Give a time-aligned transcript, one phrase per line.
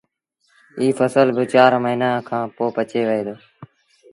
[0.79, 3.35] ايٚ ڦسل با چآر موهيݩآ کآݩ پو پچي وهي دو